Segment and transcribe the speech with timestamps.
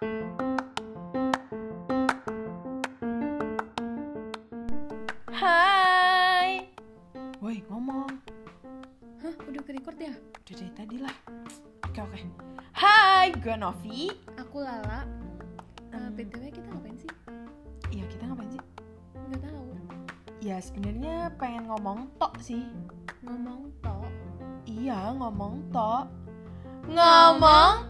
[0.00, 0.08] Hai.
[7.44, 8.08] Woi, ngomong.
[9.20, 10.16] Hah, udah ke record ya?
[10.16, 11.12] Udah dari tadi lah.
[11.84, 12.16] Oke, oke.
[12.72, 14.08] Hai, gue Novi.
[14.40, 15.04] Aku Lala.
[15.92, 16.16] Uh, Hmm.
[16.16, 17.12] BTW kita ngapain sih?
[17.92, 18.62] Iya, kita ngapain sih?
[19.28, 19.76] Nggak tahu.
[20.40, 22.64] Ya, sebenarnya pengen ngomong tok sih.
[23.20, 24.08] Ngomong tok.
[24.64, 26.08] Iya, ngomong tok.
[26.88, 27.89] Ngomong.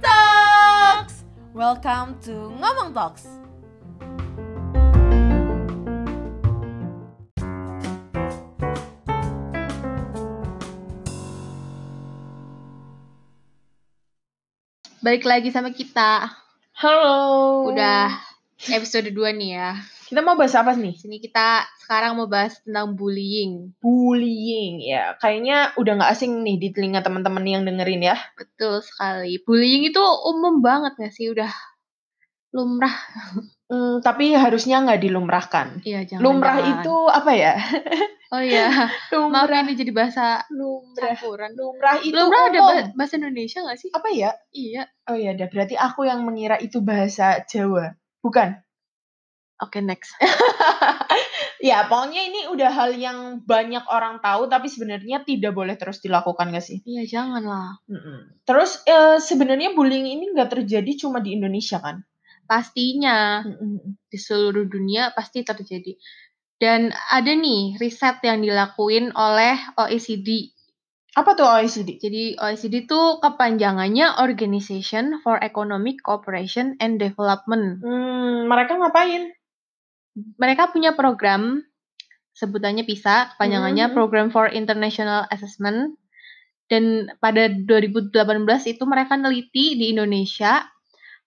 [1.60, 3.28] Welcome to Ngomong Talks.
[15.04, 16.32] Balik lagi sama kita.
[16.80, 17.68] Halo.
[17.68, 18.08] Udah
[18.72, 19.76] episode 2 nih ya.
[20.10, 20.98] Kita mau bahas apa nih?
[20.98, 23.70] Sini kita sekarang mau bahas tentang bullying.
[23.78, 25.14] Bullying ya.
[25.22, 28.18] Kayaknya udah nggak asing nih di telinga teman-teman yang dengerin ya.
[28.34, 29.38] Betul sekali.
[29.46, 31.30] Bullying itu umum banget gak sih?
[31.30, 31.54] Udah
[32.50, 32.90] lumrah.
[33.70, 35.86] Hmm, tapi harusnya nggak dilumrahkan.
[35.86, 36.22] Iya, jangan.
[36.26, 37.54] Lumrah itu apa ya?
[38.34, 38.66] Oh iya.
[39.14, 39.62] Maaf Lumrah.
[39.62, 41.14] ini jadi bahasa Lumrah.
[41.14, 41.54] campuran.
[41.54, 43.94] Lumrah itu Lumrah ada bahasa Indonesia gak sih?
[43.94, 44.34] apa ya?
[44.50, 44.90] Iya.
[45.06, 47.94] Oh iya, berarti aku yang mengira itu bahasa Jawa.
[48.18, 48.58] Bukan.
[49.60, 50.16] Oke, next.
[51.60, 56.56] Ya, pokoknya ini udah hal yang banyak orang tahu tapi sebenarnya tidak boleh terus dilakukan
[56.56, 56.80] gak sih?
[56.88, 57.76] Iya, jangan lah.
[57.84, 58.40] Mm-mm.
[58.48, 62.00] Terus eh, sebenarnya bullying ini nggak terjadi cuma di Indonesia kan?
[62.48, 63.44] Pastinya.
[63.44, 64.00] Mm-mm.
[64.08, 65.94] di seluruh dunia pasti terjadi.
[66.56, 70.56] Dan ada nih riset yang dilakuin oleh OECD.
[71.12, 72.00] Apa tuh OECD?
[72.00, 77.84] Jadi OECD itu kepanjangannya Organization for Economic Cooperation and Development.
[77.84, 79.28] Hmm, mereka ngapain?
[80.38, 81.62] Mereka punya program
[82.34, 83.94] sebutannya PISA, kepanjangannya Mhm.
[83.94, 85.98] Program for International Assessment.
[86.70, 90.62] Dan pada 2018 itu mereka neliti di Indonesia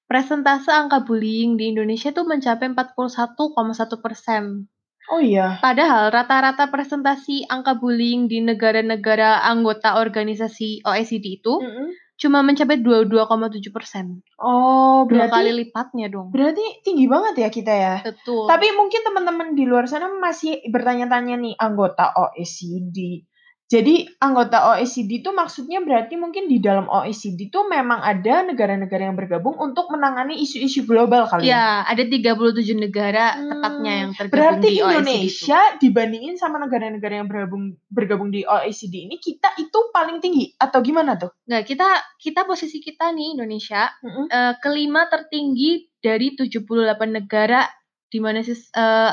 [0.08, 4.72] presentase angka bullying di Indonesia itu mencapai 41,1 persen.
[5.12, 5.60] Oh iya.
[5.60, 11.92] Padahal rata-rata presentasi angka bullying di negara-negara anggota organisasi OECD itu Mm-mm.
[12.24, 14.24] Cuma mencapai 22,7 persen.
[14.40, 16.32] Oh, Dua berarti kali lipatnya dong.
[16.32, 17.96] berarti tinggi banget ya kita ya.
[18.00, 18.48] Betul.
[18.48, 23.28] Tapi mungkin teman-teman di luar sana masih bertanya-tanya nih anggota OECD.
[23.72, 29.18] Jadi anggota OECD itu maksudnya berarti mungkin di dalam OECD itu memang ada negara-negara yang
[29.18, 31.82] bergabung untuk menangani isu-isu global kali ya.
[31.88, 34.84] ya, ada 37 negara Hmm, tepatnya yang tergabung Berarti di OECD.
[34.84, 34.94] itu.
[34.94, 40.84] Indonesia dibandingin sama negara-negara yang bergabung bergabung di OECD ini kita itu paling tinggi atau
[40.84, 41.32] gimana tuh?
[41.48, 41.88] Nggak, kita
[42.20, 44.28] kita posisi kita nih Indonesia Mm-mm.
[44.30, 46.68] eh, kelima tertinggi dari 78
[47.10, 47.66] negara
[48.06, 49.12] di mana sis, eh,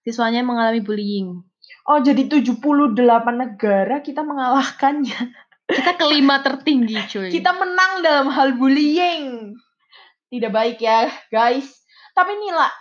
[0.00, 1.44] siswanya mengalami bullying.
[1.88, 2.92] Oh, jadi 78
[3.32, 5.48] negara kita mengalahkannya.
[5.68, 7.28] Kita kelima tertinggi, cuy.
[7.32, 9.56] Kita menang dalam hal bullying.
[10.28, 11.84] Tidak baik ya, guys.
[12.12, 12.72] Tapi nih lah,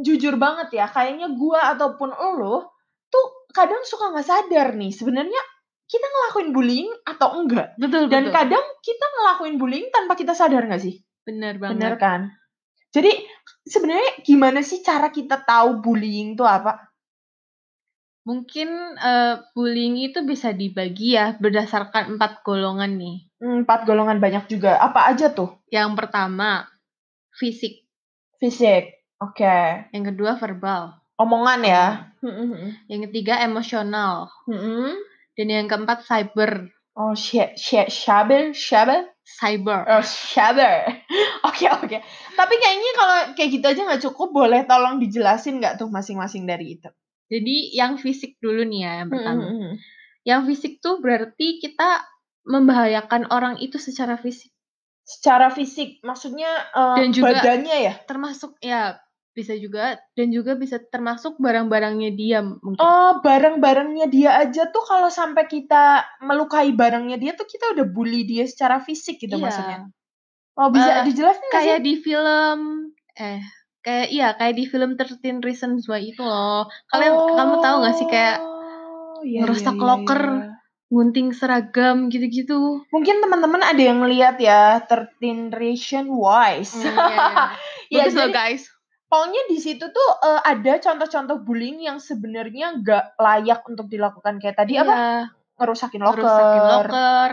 [0.00, 2.08] jujur banget ya, kayaknya gua ataupun
[2.40, 2.72] lo
[3.08, 5.42] tuh kadang suka nggak sadar nih, sebenarnya
[5.88, 7.76] kita ngelakuin bullying atau enggak.
[7.80, 8.36] betul, Dan betul.
[8.36, 11.00] kadang kita ngelakuin bullying tanpa kita sadar nggak sih?
[11.24, 11.80] Bener banget.
[11.80, 12.20] Bener kan?
[12.92, 13.12] Jadi
[13.64, 16.88] sebenarnya gimana sih cara kita tahu bullying itu apa?
[18.28, 23.16] Mungkin eh, bullying itu bisa dibagi ya berdasarkan empat golongan nih.
[23.40, 24.76] Hmm, Empat golongan banyak juga.
[24.76, 25.56] Apa aja tuh?
[25.72, 26.68] Yang pertama
[27.32, 27.88] fisik,
[28.36, 29.00] Fisik.
[29.18, 29.88] Oke.
[29.90, 31.86] yang kedua verbal, Omongan ya.
[32.20, 34.94] Hmm, yang ketiga emosional, Mm-mm.
[35.34, 36.70] dan yang keempat cyber.
[36.94, 39.86] Oh, sh- sh- shaber, shaber, Cyber.
[39.88, 41.02] oh shaber.
[41.48, 41.98] Oke oke.
[42.34, 46.78] Tapi kayaknya kalau kayak gitu aja nggak cukup, boleh tolong dijelasin nggak tuh masing-masing dari
[46.78, 46.90] itu?
[47.28, 49.44] Jadi yang fisik dulu nih ya yang pertama.
[49.46, 49.72] Mm-mm.
[50.22, 52.04] Yang fisik tuh berarti kita
[52.42, 54.48] membahayakan orang itu secara fisik,
[55.02, 57.94] Secara fisik, maksudnya eh, Dan juga- badannya ya?
[58.02, 58.96] termasuk ya
[59.30, 62.76] bisa juga dan juga bisa termasuk barang-barangnya dia mungkin.
[62.76, 68.24] Oh, barang-barangnya dia aja tuh kalau sampai kita melukai barangnya dia tuh kita udah bully
[68.24, 69.42] dia secara fisik gitu Iya.
[69.42, 69.78] maksudnya.
[70.54, 71.68] Oh, bisa Eh, dijelasin nggak sih?
[71.70, 72.58] kayak di film
[73.14, 73.40] eh
[73.88, 76.68] kayak iya kayak di film 13 Reasons Why itu loh.
[76.86, 80.22] Kalian kamu tahu gak sih kayak Oh, iya, ngerusak iya, iya, locker.
[80.22, 80.46] iya.
[80.88, 82.80] gunting seragam gitu-gitu.
[82.88, 85.20] Mungkin teman-teman ada yang lihat ya 13
[85.50, 86.76] Ration Wise.
[86.76, 87.44] Hmm, iya, iya.
[87.88, 88.62] Ya, Bagus loh guys.
[89.06, 94.56] pokoknya di situ tuh eh, ada contoh-contoh bullying yang sebenarnya nggak layak untuk dilakukan kayak
[94.56, 94.92] tadi apa?
[94.92, 95.08] Iya,
[95.56, 96.20] Ngerusakin locker.
[96.20, 97.30] ngerusakin locker,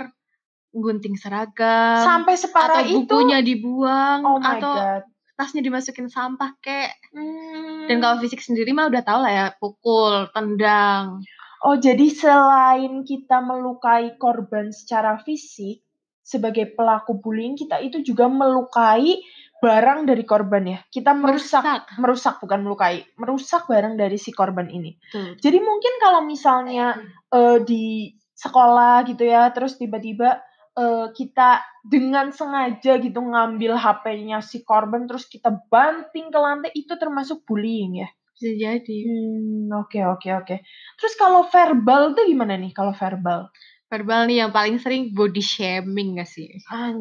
[0.73, 3.03] gunting seragam, Sampai separah atau itu.
[3.05, 5.03] bukunya dibuang, Oh my atau god.
[5.35, 6.95] Tasnya dimasukin sampah kek.
[7.11, 7.87] Hmm.
[7.91, 11.21] Dan kalau fisik sendiri mah udah tau lah ya, pukul, tendang.
[11.65, 15.83] Oh, jadi selain kita melukai korban secara fisik,
[16.25, 19.21] sebagai pelaku bullying, kita itu juga melukai
[19.61, 20.79] barang dari korban ya.
[20.89, 21.83] Kita merusak, Merusak.
[22.01, 24.93] merusak bukan melukai, merusak barang dari si korban ini.
[24.97, 25.37] Betul.
[25.41, 26.97] Jadi mungkin kalau misalnya
[27.33, 30.43] eh, di sekolah gitu ya, terus tiba-tiba
[30.75, 36.93] eh, kita dengan sengaja gitu ngambil HP-nya si korban terus kita banting ke lantai itu
[36.99, 38.09] termasuk bullying ya.
[38.35, 38.97] Bisa jadi.
[39.07, 40.55] Hmm, oke oke oke.
[40.99, 43.47] Terus kalau verbal tuh gimana nih kalau verbal?
[43.87, 46.51] Verbal nih yang paling sering body shaming gak sih?
[46.67, 46.91] Ah,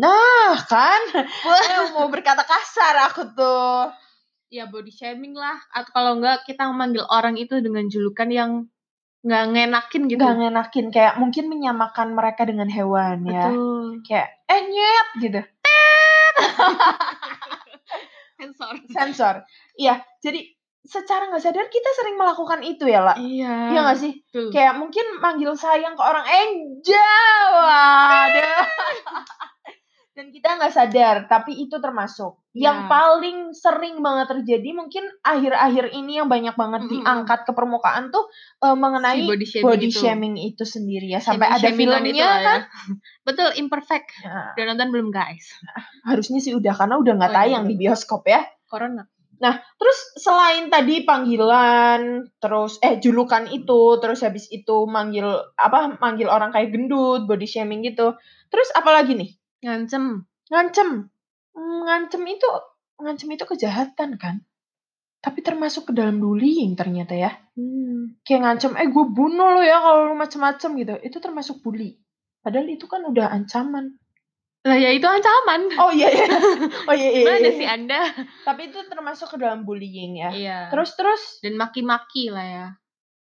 [0.00, 1.02] Nah, kan?
[1.14, 3.94] Eh, mau berkata kasar aku tuh.
[4.50, 5.62] Ya body shaming lah.
[5.70, 8.50] Atau kalau enggak kita memanggil orang itu dengan julukan yang
[9.20, 10.22] nggak ngenakin gitu.
[10.24, 13.52] Gak ngenakin kayak mungkin menyamakan mereka dengan hewan ya.
[13.52, 14.00] Betul.
[14.04, 15.40] Kayak eh nyet gitu.
[18.40, 18.72] Sensor.
[18.88, 19.34] Sensor.
[19.76, 20.40] Iya, jadi
[20.80, 23.16] secara nggak sadar kita sering melakukan itu ya, lah.
[23.20, 23.76] Iya.
[23.76, 24.12] Iya nggak sih?
[24.32, 24.48] Betul.
[24.56, 27.52] Kayak mungkin manggil sayang ke orang Angel.
[27.60, 28.64] Waduh.
[30.10, 32.34] Dan kita nggak sadar, tapi itu termasuk.
[32.50, 32.88] Yang Ya.
[32.88, 36.92] paling sering banget terjadi mungkin akhir-akhir ini yang banyak banget Mm-mm.
[36.98, 38.26] diangkat ke permukaan tuh
[38.58, 39.96] eh, mengenai Si body shaming body itu.
[39.96, 41.22] shaming itu sendiri ya.
[41.22, 41.68] Sampai Shaming- ada
[42.02, 42.42] filmnya ya.
[42.42, 42.60] kan.
[43.26, 44.10] Betul, imperfect.
[44.18, 45.46] Ya, Udah nonton belum guys?
[46.02, 47.70] harusnya sih udah karena udah nggak Oh, iya, tayang betul.
[47.70, 48.42] di bioskop ya.
[48.66, 49.06] Corona.
[49.72, 55.24] Terus selain tadi panggilan, terus eh julukan itu, terus habis itu manggil
[55.54, 58.12] apa manggil orang kayak gendut, body shaming gitu.
[58.48, 59.39] Terus apalagi nih?
[59.60, 60.24] Ngancem.
[60.50, 60.88] Ngancem.
[61.52, 62.48] Hmm, Ngancem itu
[63.00, 64.44] ngancem itu kejahatan kan?
[65.20, 67.32] Tapi termasuk ke dalam bullying ternyata ya.
[67.56, 68.16] Hmm.
[68.24, 70.94] Kayak ngancem, eh gue bunuh lo ya kalau lu macem-macem gitu.
[71.04, 72.00] Itu termasuk bully.
[72.40, 74.00] Padahal itu kan udah ancaman.
[74.64, 75.72] Lah ya itu ancaman.
[75.76, 76.26] Oh iya iya.
[76.88, 77.24] Oh iya iya.
[77.24, 77.52] Mana iya.
[77.52, 78.00] sih Anda?
[78.48, 80.30] Tapi itu termasuk ke dalam bullying ya.
[80.32, 80.58] Iya.
[80.72, 82.66] Terus terus dan maki-maki lah ya.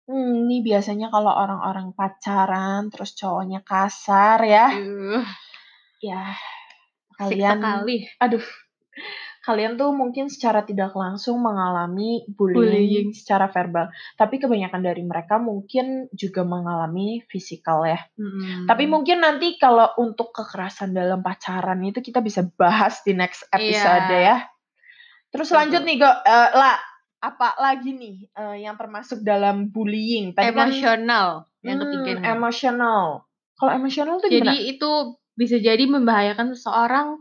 [0.07, 4.71] Hmm, ini biasanya kalau orang-orang pacaran terus cowoknya kasar ya.
[4.71, 5.25] Aduh,
[5.99, 6.37] Ya,
[7.17, 8.09] kalian kali.
[8.19, 8.45] aduh.
[9.41, 13.09] Kalian tuh mungkin secara tidak langsung mengalami bullying, Bullying.
[13.15, 13.87] secara verbal.
[14.15, 18.03] Tapi kebanyakan dari mereka mungkin juga mengalami fisikal ya.
[18.19, 18.67] Mm-mm.
[18.67, 24.11] Tapi mungkin nanti kalau untuk kekerasan dalam pacaran itu kita bisa bahas di next episode
[24.11, 24.19] Iya.
[24.19, 24.37] ya.
[25.31, 25.59] Terus Betul.
[25.63, 26.11] lanjut nih, Go.
[26.11, 26.77] Eh, lah,
[27.17, 30.35] apa lagi nih eh, yang termasuk dalam bullying?
[30.35, 31.29] Tadi kan emosional
[31.63, 32.25] yang Hmm, ketiga nih.
[32.35, 33.03] emosional.
[33.55, 34.59] Kalau emosional tuh Jadi gimana?
[34.59, 34.91] itu
[35.37, 37.21] bisa jadi membahayakan seseorang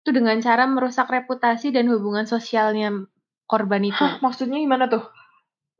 [0.00, 3.04] itu dengan cara merusak reputasi dan hubungan sosialnya
[3.44, 3.98] korban itu.
[3.98, 5.04] Hah, maksudnya gimana tuh?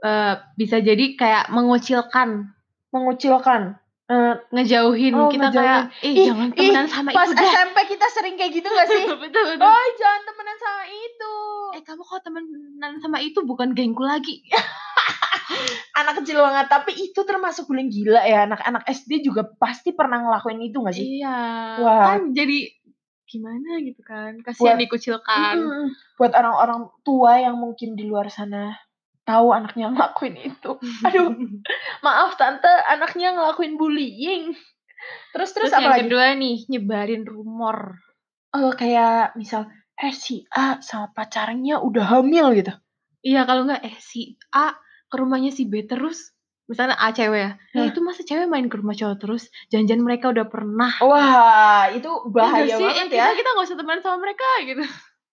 [0.00, 2.50] Eh, bisa jadi kayak mengucilkan,
[2.90, 3.78] Mengucilkan.
[4.10, 5.54] Eh, ngejauhin Oh, kita ngejauhin.
[5.54, 7.46] kayak, eh Ih, jangan ih, temenan sama pas itu deh.
[7.46, 9.06] SMP kita sering kayak gitu gak sih?
[9.22, 9.62] betul, betul.
[9.62, 11.34] oh, jangan temenan sama itu.
[11.78, 14.42] Eh kamu kalau temenan sama itu bukan gengku lagi.
[15.94, 18.46] Anak kecil banget, tapi itu termasuk bullying gila ya.
[18.46, 21.20] Anak-anak SD juga pasti pernah ngelakuin itu gak sih?
[21.20, 21.38] Iya.
[21.82, 22.06] Wah.
[22.16, 22.70] Kan jadi
[23.26, 24.38] gimana gitu kan.
[24.42, 25.54] Kasihan Buat- dikucilkan.
[25.58, 25.86] Mm-mm.
[26.16, 28.74] Buat orang-orang tua yang mungkin di luar sana
[29.22, 30.70] tahu anaknya ngelakuin itu.
[31.06, 31.30] Aduh,
[32.02, 34.54] maaf tante, anaknya ngelakuin bullying.
[35.32, 36.02] Terus terus, Terus, apa yang lagi?
[36.06, 37.96] kedua nih, nyebarin rumor.
[38.50, 42.72] Eh, kayak misal eh si A sama pacarnya udah hamil gitu.
[43.20, 44.72] Iya kalau enggak eh si A
[45.10, 46.30] ke rumahnya si B terus.
[46.64, 47.50] Misalnya A cewek ya.
[47.74, 49.50] Eh itu masa cewek main ke rumah cowok terus.
[49.68, 50.90] Jangan-jangan mereka udah pernah.
[51.02, 52.86] Wah, itu Ya bahaya nggak sih?
[52.86, 53.26] banget ya.
[53.26, 54.84] Kita, kita gak usah teman sama mereka gitu.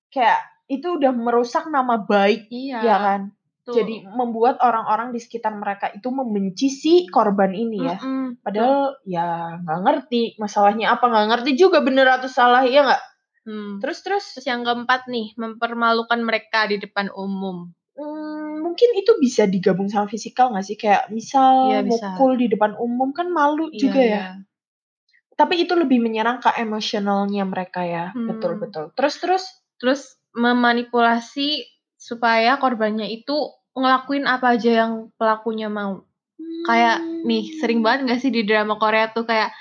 [0.10, 2.80] Kayak itu udah merusak nama baik, Iya.
[2.82, 3.22] ya kan?
[3.68, 3.76] tuh.
[3.76, 8.00] Jadi membuat orang-orang di sekitar mereka itu membenci si korban ini ya.
[8.00, 8.40] Mm-mm.
[8.40, 13.04] Padahal ya nggak ngerti masalahnya apa nggak ngerti juga bener atau salah ya nggak.
[13.44, 13.80] Hmm.
[13.84, 17.76] Terus terus Terus yang keempat nih, mempermalukan mereka di depan umum.
[18.78, 20.78] Hmm, mungkin itu bisa digabung sama fisikal nggak sih?
[20.78, 22.14] Kayak misal Iya, bisa.
[22.14, 24.06] mukul di depan umum kan malu juga Iya, ya.
[24.06, 24.28] iya.
[25.34, 28.14] Tapi itu lebih menyerang ke emosionalnya mereka ya.
[28.14, 28.30] Hmm.
[28.30, 28.94] Betul betul.
[28.94, 29.44] Terus terus
[29.78, 31.66] Terus memanipulasi
[31.98, 36.02] supaya korbannya itu ngelakuin apa aja yang pelakunya mau.
[36.66, 39.54] Kayak nih sering banget gak sih di drama Korea tuh kayak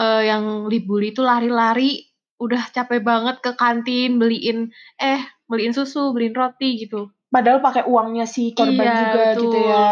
[0.00, 2.08] eh, yang dibully itu lari-lari
[2.40, 7.12] udah capek banget ke kantin beliin eh beliin susu, beliin roti gitu.
[7.30, 9.70] Padahal pakai uangnya si korban Iya, juga gitu betul.
[9.70, 9.88] ya.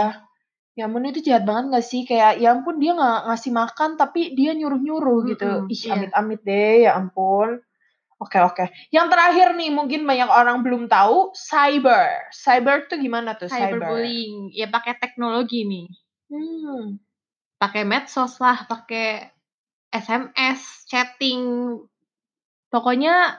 [0.75, 2.03] Ya ampun itu jahat banget gak sih?
[2.03, 5.47] Kayak ya ampun dia nggak ngasih makan tapi dia nyuruh-nyuruh gitu.
[5.67, 5.93] Mm-mm, Ih iya.
[5.95, 7.59] amit-amit deh ya ampun.
[8.19, 8.67] Oke oke.
[8.91, 12.31] Yang terakhir nih mungkin banyak orang belum tahu cyber.
[12.31, 13.79] Cyber tuh gimana tuh cyber?
[13.79, 15.87] Cyberbullying ya pakai teknologi nih.
[16.31, 16.99] Hmm.
[17.59, 19.31] Pakai medsos lah, pakai
[19.91, 21.75] SMS, chatting.
[22.69, 23.39] Pokoknya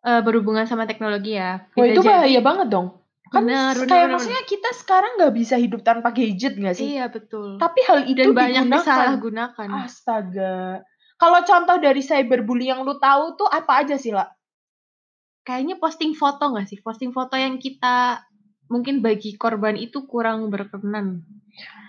[0.00, 1.68] eh, berhubungan sama teknologi ya.
[1.72, 2.88] Wah Bisa itu jadi- bahaya banget dong.
[3.30, 6.98] Kan Benar, kayak benar, benar, maksudnya kita sekarang nggak bisa hidup tanpa gadget nggak sih?
[6.98, 7.62] Iya betul.
[7.62, 8.82] Tapi hal itu Dan banyak digunakan.
[8.82, 9.68] disalahgunakan.
[9.86, 10.82] Astaga.
[11.14, 14.26] Kalau contoh dari cyberbully yang lu tahu tuh apa aja sih, lah?
[15.40, 16.78] kayaknya posting foto nggak sih?
[16.78, 18.22] Posting foto yang kita
[18.70, 21.26] mungkin bagi korban itu kurang berkenan.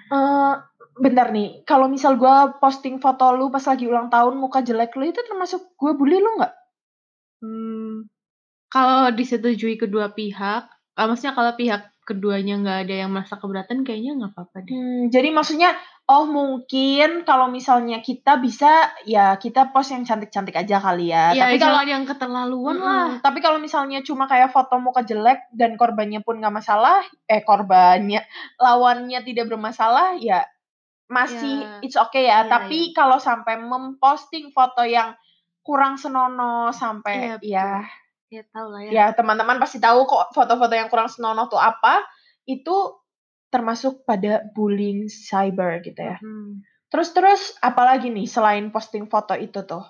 [0.10, 0.54] Eh,
[0.98, 5.08] bentar nih, kalau misal gue posting foto lu pas lagi ulang tahun muka jelek lu
[5.08, 6.54] itu termasuk gue bully lu nggak?
[7.42, 8.10] Hmm,
[8.68, 10.66] kalau disetujui kedua pihak,
[10.98, 14.74] uh, maksudnya kalau pihak keduanya nggak ada yang merasa keberatan, kayaknya nggak apa-apa deh.
[14.74, 15.78] Hmm, jadi maksudnya,
[16.10, 21.32] oh mungkin kalau misalnya kita bisa, ya kita post yang cantik-cantik aja kali ya.
[21.32, 22.90] Ya, Tapi kalau jangan yang keterlaluan Mm-mm.
[22.90, 23.08] lah.
[23.22, 28.26] Tapi kalau misalnya cuma kayak foto muka jelek dan korbannya pun nggak masalah, eh korbannya,
[28.58, 30.44] lawannya tidak bermasalah, ya
[31.12, 31.86] masih Ya.
[31.86, 32.44] it's okay ya.
[32.44, 35.14] Ya, Tapi kalau sampai memposting foto yang
[35.62, 37.52] kurang senonoh sampai Iya, betul.
[37.54, 37.70] ya
[38.32, 38.92] Ya tahu lah ya.
[38.96, 42.00] ya teman-teman pasti tahu kok foto-foto yang kurang senonoh tuh apa,
[42.48, 42.96] itu
[43.52, 46.16] termasuk pada bullying cyber gitu ya.
[46.24, 46.64] Hmm.
[46.88, 49.84] Terus-terus apalagi nih selain posting foto itu tuh?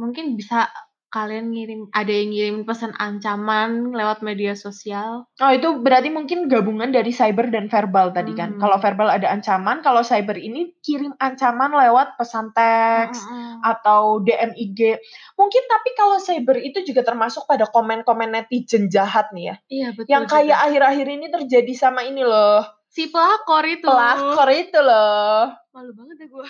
[0.00, 0.72] Mungkin bisa
[1.14, 5.30] kalian ngirim, ada yang ngirim pesan ancaman lewat media sosial.
[5.38, 8.58] Oh, itu berarti mungkin gabungan dari cyber dan verbal tadi kan.
[8.58, 8.60] Hmm.
[8.60, 13.62] Kalau verbal ada ancaman, kalau cyber ini kirim ancaman lewat pesan teks Mm-mm.
[13.62, 14.98] atau DM IG.
[15.38, 19.56] Mungkin tapi kalau cyber itu juga termasuk pada komen-komen netizen jahat nih ya.
[19.70, 20.10] Iya betul.
[20.10, 22.66] Yang kayak akhir-akhir ini terjadi sama ini loh.
[22.90, 23.86] si pelakor itu.
[23.86, 25.50] Pelakor itu loh.
[25.70, 26.46] Malu banget ya gue.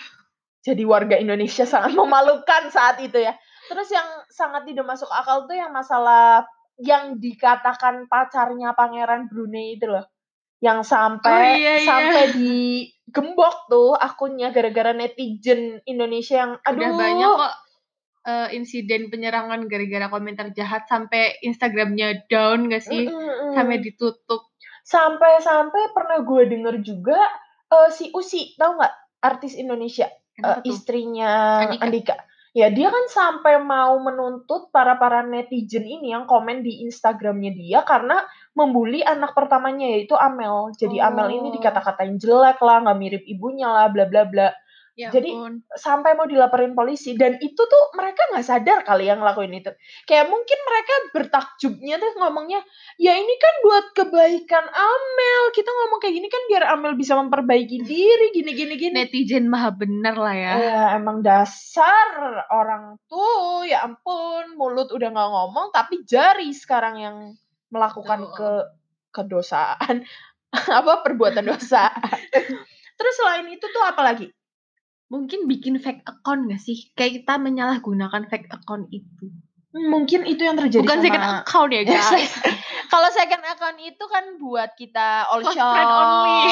[0.64, 3.36] Jadi warga Indonesia sangat memalukan saat itu ya.
[3.70, 6.44] Terus yang sangat tidak masuk akal tuh yang masalah
[6.80, 10.04] yang dikatakan pacarnya Pangeran Brunei itu loh.
[10.58, 11.86] Yang sampai Oh, iya, iya.
[11.86, 17.54] sampai digembok tuh akunnya gara-gara netizen Indonesia yang aduh Udah banyak kok
[18.24, 23.06] eh, insiden penyerangan gara-gara komentar jahat sampai Instagramnya down gak sih?
[23.06, 23.52] Mm, mm.
[23.54, 24.50] Sampai ditutup.
[24.84, 27.16] sampai-sampai pernah gue denger juga
[27.72, 28.94] eh, si Usi tahu nggak
[29.24, 30.76] artis Indonesia Kenapa tuh?
[30.76, 31.32] istrinya
[31.64, 31.84] Andika.
[31.88, 32.16] Andika.
[32.54, 37.82] Ya dia kan sampai mau menuntut para para netizen ini yang komen di Instagramnya dia
[37.82, 38.22] karena
[38.54, 40.70] membuli anak pertamanya yaitu Amel.
[40.78, 41.54] Jadi Amel ini Oh.
[41.56, 44.48] dikata-katain jelek lah, nggak mirip ibunya lah, bla bla bla.
[44.94, 45.66] Ya Jadi, ampun.
[45.74, 49.74] Sampai mau dilaporin polisi dan itu tuh mereka nggak sadar kali yang ngelakuin itu.
[50.06, 52.62] Kayak mungkin mereka bertakjubnya tuh ngomongnya,
[52.94, 55.42] ya ini kan buat kebaikan Amel.
[55.50, 58.92] Kita ngomong kayak gini kan biar Amel bisa memperbaiki diri, gini gini gini.
[58.94, 60.54] netizen maha benar lah ya.
[60.62, 67.16] Ya emang dasar orang tuh ya ampun mulut udah nggak ngomong tapi jari sekarang yang
[67.74, 68.34] melakukan Betul.
[68.38, 68.50] ke
[69.10, 70.06] kedosaan
[70.78, 71.90] apa perbuatan dosa.
[72.98, 74.30] Terus selain itu tuh apa lagi?
[75.12, 76.90] Mungkin bikin fake account gak sih?
[76.96, 79.30] Kayak kita menyalahgunakan fake account itu.
[79.74, 82.30] Hmm, Mungkin itu yang terjadi Bukan sama second account ya guys.
[82.92, 85.74] Kalau second account itu kan buat kita all Close shop.
[85.74, 86.42] friend only.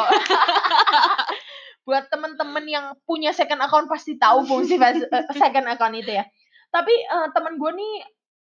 [1.86, 5.06] buat temen-temen yang punya second account pasti tahu fungsi eh,
[5.42, 6.26] second account itu ya.
[6.74, 7.94] Tapi eh, temen gue nih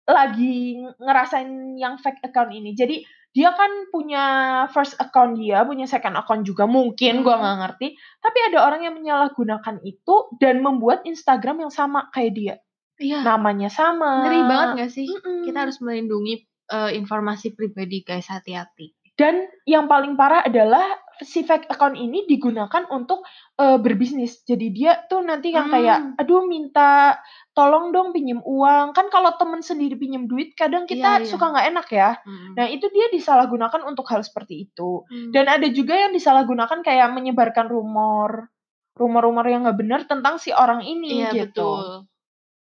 [0.05, 2.75] lagi ngerasain yang fake account ini.
[2.75, 3.03] Jadi
[3.35, 4.25] dia kan punya
[4.71, 7.43] first account dia, punya second account juga mungkin, gua Hmm.
[7.43, 7.87] nggak ngerti.
[8.23, 12.57] Tapi ada orang yang menyalahgunakan itu dan membuat Instagram yang sama kayak dia.
[12.95, 13.27] Iya.
[13.27, 14.23] Namanya sama.
[14.23, 15.11] Ngeri banget gak sih?
[15.11, 15.51] Mm-mm.
[15.51, 18.95] Kita harus melindungi eh, informasi pribadi guys, hati-hati.
[19.19, 20.83] Dan yang paling parah adalah
[21.21, 23.23] si fake account ini digunakan untuk
[23.55, 24.43] eh, berbisnis.
[24.43, 25.75] Jadi dia tuh nanti yang Hmm.
[25.75, 28.91] kayak, aduh minta tolong dong pinjem uang.
[28.91, 31.31] Kan kalau temen sendiri pinjem duit, kadang kita Iya, iya.
[31.31, 32.11] suka nggak enak ya.
[32.27, 32.59] Mm.
[32.59, 35.07] Nah itu dia disalahgunakan untuk hal seperti itu.
[35.07, 35.31] Hmm.
[35.31, 38.51] Dan ada juga yang disalahgunakan kayak menyebarkan rumor,
[38.95, 41.63] rumor-rumor yang nggak benar tentang si orang ini iya gitu.
[41.63, 41.87] betul.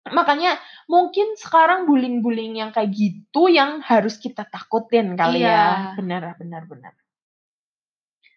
[0.05, 5.49] Makanya mungkin sekarang bullying-bullying yang kayak gitu yang harus kita takutin kali Iya.
[5.49, 5.97] ya.
[5.97, 6.93] Benar, benar, benar.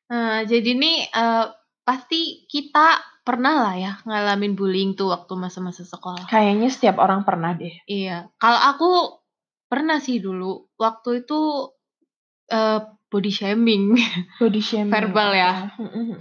[0.08, 1.46] Nah, jadi nih eh,
[1.84, 6.32] pasti kita pernah lah ya ngalamin bullying tuh waktu masa-masa sekolah.
[6.32, 7.76] Kayaknya setiap orang pernah deh.
[7.84, 8.90] Iya, kalau aku
[9.68, 11.40] pernah sih dulu waktu itu
[12.48, 12.80] eh,
[13.12, 14.00] body shaming.
[14.40, 14.94] Body shaming.
[14.96, 15.52] Verbal ya.
[15.76, 16.20] Mm-mm.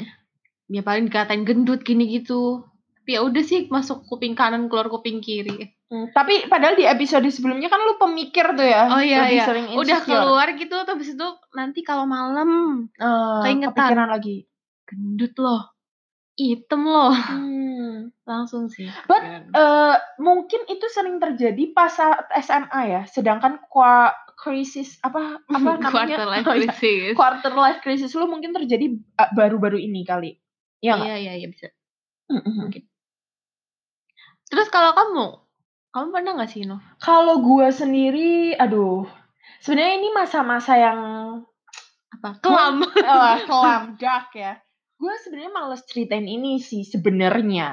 [0.66, 2.66] ya paling dikatain gendut gini gitu.
[3.02, 5.75] Tapi ya udah sih masuk kuping kanan keluar kuping kiri.
[5.87, 8.90] Hmm, Tapi padahal di episode sebelumnya kan lu pemikir tuh ya.
[8.90, 9.45] Oh iya lebih iya.
[9.45, 10.19] sering Udah insecure.
[10.19, 12.50] keluar gitu terus itu nanti kalau malam
[12.93, 13.71] Eh, keingetan.
[13.73, 14.37] kepikiran lagi.
[14.83, 15.62] gendut loh.
[16.35, 17.14] Item loh.
[17.14, 18.11] Hmm.
[18.28, 18.90] Langsung sih.
[19.07, 23.02] But, Eh, mungkin itu sering terjadi pas saat SMA ya.
[23.07, 26.19] Sedangkan qua krisis apa apa namanya?
[26.19, 26.66] quarter life Oh, iya.
[26.69, 27.14] crisis.
[27.14, 30.35] Quarter life crisis lu mungkin terjadi uh, baru-baru ini kali.
[30.78, 31.09] Ya nggak?
[31.09, 31.71] Iya iya iya bisa.
[32.26, 32.75] Mm-mm.
[34.47, 35.26] Terus kalau kamu,
[35.96, 36.76] kamu pernah nggak sih no?
[37.00, 39.08] Kalau gua sendiri, aduh,
[39.64, 41.00] sebenarnya ini masa-masa yang
[42.12, 42.36] Apa?
[42.44, 42.84] Kelam.
[42.84, 44.60] oh, kelam dark ya.
[45.00, 47.68] Gue sebenarnya males ceritain ini sih sebenarnya.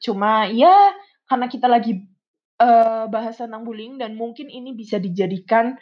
[0.00, 0.96] Cuma ya
[1.28, 2.08] karena kita lagi
[2.56, 5.76] uh, bahas tentang bullying dan mungkin ini bisa dijadikan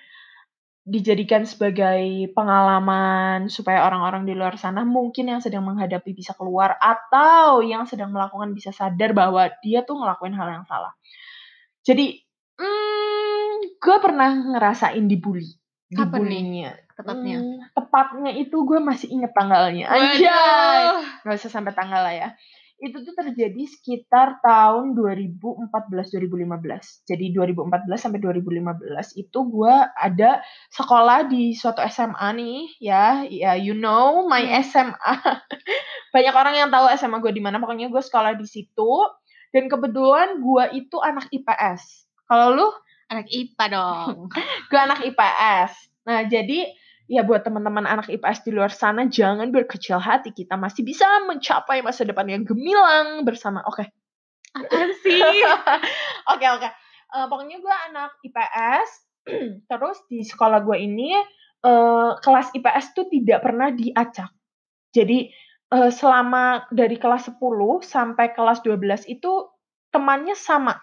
[0.86, 7.58] dijadikan sebagai pengalaman supaya orang-orang di luar sana mungkin yang sedang menghadapi bisa keluar atau
[7.62, 10.94] yang sedang melakukan bisa sadar bahwa dia tuh ngelakuin hal yang salah.
[11.86, 12.18] Jadi,
[12.58, 15.46] hmm, gue pernah ngerasain dibully,
[15.88, 16.74] Kapan dibulinya.
[16.98, 17.38] tepatnya?
[17.38, 19.86] Hmm, tepatnya itu gue masih inget tanggalnya.
[19.86, 20.82] Anjay.
[21.22, 22.34] Gak usah sampai tanggal lah ya.
[22.76, 27.08] Itu tuh terjadi sekitar tahun 2014-2015.
[27.08, 33.24] Jadi 2014 sampai 2015 itu gue ada sekolah di suatu SMA nih ya.
[33.24, 34.60] Ya you know my Hmm.
[34.60, 35.12] SMA.
[36.14, 37.56] Banyak orang yang tahu SMA gue di mana.
[37.56, 38.92] Pokoknya gue sekolah di situ.
[39.56, 42.04] Dan kebetulan gue itu anak IPS.
[42.28, 42.68] Kalau lu?
[43.08, 44.28] Anak IPA dong.
[44.68, 45.72] Gue anak IPS.
[46.04, 46.76] Nah, jadi
[47.08, 50.36] ya buat teman-teman anak IPS di luar sana jangan berkecil hati.
[50.36, 53.64] Kita masih bisa mencapai masa depan yang gemilang bersama.
[53.64, 53.88] Oke.
[54.52, 55.24] Apaan sih?
[56.36, 56.68] Oke, oke.
[57.16, 58.90] Eh, pokoknya gue anak IPS.
[59.72, 61.16] Terus di sekolah gue ini
[61.64, 64.28] eh, kelas IPS tuh tidak pernah diacak.
[64.92, 65.32] Jadi
[65.68, 67.40] eh, selama dari kelas 10
[67.82, 69.50] sampai kelas 12 itu
[69.90, 70.76] temannya sama.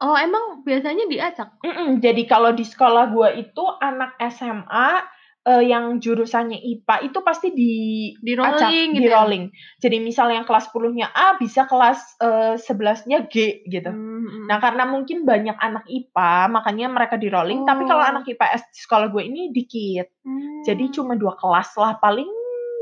[0.00, 1.60] Oh, emang biasanya diacak?
[1.60, 5.04] Mm-mm, jadi kalau di sekolah gua itu anak SMA
[5.40, 7.72] eh, yang jurusannya IPA itu pasti di
[8.16, 9.16] Di acak, rolling di gitu ya?
[9.20, 9.44] rolling.
[9.76, 13.92] Jadi misal yang kelas 10-nya A bisa kelas eh, 11-nya G gitu.
[13.92, 14.44] Hmm, hmm.
[14.48, 17.68] Nah, karena mungkin banyak anak IPA, makanya mereka di rolling.
[17.68, 18.08] Tapi kalau Oh.
[18.08, 20.08] anak IPS di sekolah gue ini dikit.
[20.24, 20.64] Hmm.
[20.64, 22.28] Jadi cuma dua kelas lah, paling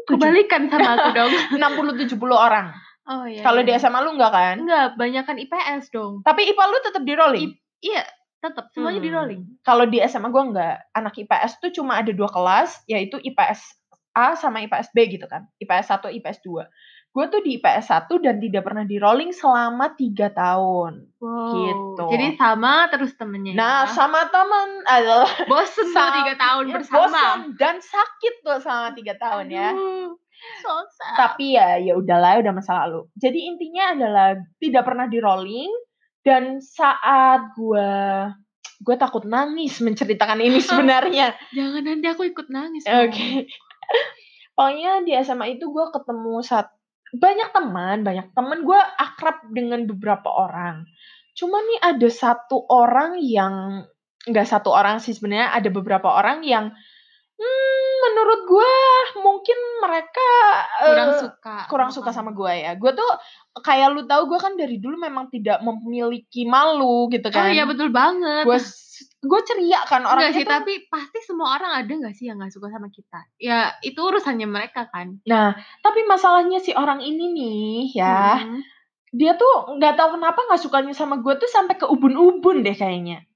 [0.09, 1.33] kebalikan sama aku dong.
[2.09, 2.73] 60-70 orang.
[3.09, 3.41] Oh iya.
[3.41, 3.81] kalau di iya.
[3.81, 4.57] SMA lu enggak kan?
[4.61, 6.21] enggak, banyakan IPS dong.
[6.25, 7.50] Tapi IPA lu tetap di rolling?
[7.81, 8.05] Iya,
[8.45, 9.17] tetap semuanya di Hmm.
[9.17, 9.43] rolling.
[9.65, 10.77] Kalau di SMA gue enggak.
[10.93, 13.79] Anak IPS tuh cuma ada dua kelas, yaitu IPS
[14.12, 15.47] A sama IPS B gitu kan.
[15.57, 16.67] IPS 1, IPS 2.
[17.19, 21.03] Gue tuh di IPS 1 dan tidak pernah di rolling selama tiga tahun.
[21.19, 21.51] Wow.
[21.51, 22.05] Gitu.
[22.15, 23.59] Jadi sama terus temennya.
[23.59, 23.91] Nah, ya.
[23.91, 26.99] sama teman adalah bosen tuh tiga tahun ya, bersama.
[27.11, 29.75] bosan dan sakit tuh selama tiga tahun ya.
[29.75, 30.15] Aduh,
[30.62, 31.19] so sad.
[31.19, 33.11] Tapi ya ya udahlah, udah masa lalu.
[33.19, 34.29] Jadi intinya adalah
[34.62, 35.73] tidak pernah di rolling
[36.23, 37.90] dan saat gue
[38.79, 41.35] gue takut nangis menceritakan ini sebenarnya.
[41.51, 42.87] Jangan nanti aku ikut nangis.
[42.87, 43.11] Oke.
[43.11, 43.42] dong.
[44.55, 46.78] Pokoknya di SMA itu gue ketemu saat
[47.14, 50.85] banyak teman, banyak teman gue akrab dengan beberapa orang.
[51.33, 53.85] Cuma nih ada satu orang yang
[54.29, 56.68] nggak satu orang sih sebenarnya ada beberapa orang yang
[57.38, 58.73] hmm, menurut gue
[59.23, 60.31] mungkin mereka
[60.85, 61.57] Kurang eh, suka.
[61.71, 62.75] kurang suka sama gue ya.
[62.77, 63.09] Gue tuh
[63.62, 67.55] kayak lu tahu gue kan dari dulu memang tidak memiliki malu gitu Oh kan.
[67.55, 68.44] iya betul banget.
[68.44, 68.59] Gue
[69.18, 70.54] gue ceria kan orangnya sih, tuh.
[70.54, 73.26] tapi pasti semua orang ada nggak sih yang nggak suka sama kita?
[73.42, 75.18] Ya itu urusannya mereka kan.
[75.26, 78.62] Nah, tapi masalahnya si orang ini nih ya, Hmm.
[79.11, 83.26] dia tuh nggak tahu kenapa nggak sukanya sama gue tuh sampai ke ubun-ubun deh kayaknya.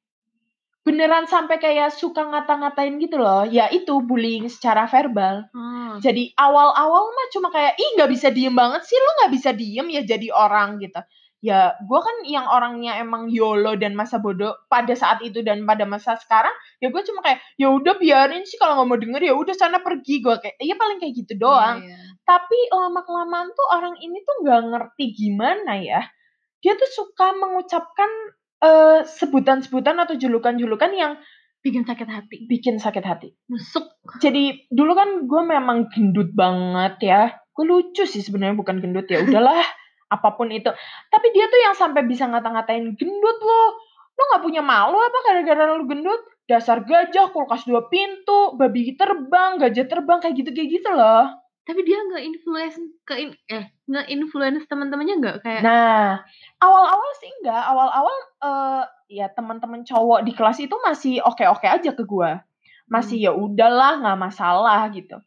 [0.82, 3.46] Beneran sampai kayak suka ngata-ngatain gitu loh.
[3.46, 5.46] Ya itu bullying secara verbal.
[5.54, 5.98] Hmm.
[6.02, 9.86] Jadi awal-awal mah cuma kayak ih nggak bisa diem banget sih lu nggak bisa diem
[9.90, 10.98] ya jadi orang gitu.
[11.42, 15.82] Ya gue kan yang orangnya emang yolo dan masa bodoh pada saat itu dan pada
[15.82, 19.34] masa sekarang ya gue cuma kayak ya udah biarin sih kalau nggak mau denger ya
[19.34, 21.82] udah sana pergi gue kayak iya paling kayak gitu doang.
[21.82, 22.14] Iya, iya.
[22.22, 26.06] Tapi lama kelamaan tuh orang ini tuh nggak ngerti gimana ya.
[26.62, 28.10] Dia tuh suka mengucapkan
[28.62, 31.18] eh, sebutan-sebutan atau julukan-julukan yang
[31.62, 32.36] Bikin sakit hati.
[32.50, 33.86] bikin sakit hati Nusuk.
[34.18, 37.22] jadi dulu kan gue memang gendut banget ya
[37.54, 39.62] gue lucu sih sebenarnya bukan gendut ya udahlah
[40.12, 40.68] apa pun itu.
[41.08, 43.62] Tapi dia tuh yang sampai bisa ngata-ngatain gendut lo
[44.12, 46.20] lo nggak punya malu apa gara-gara lo gendut?
[46.44, 51.32] Dasar gajah kulkas dua pintu babi terbang gajah terbang kayak gitu kayak gitu loh.
[51.62, 55.36] Tapi dia nggak influence ke in- eh nggak influence teman-temannya nggak?
[55.40, 56.20] Kayak nah
[56.60, 62.02] awal-awal sih enggak awal-awal eh ya teman-teman cowok di kelas itu masih oke-oke aja ke
[62.08, 62.30] gue
[62.88, 65.20] masih ya udahlah nggak masalah gitu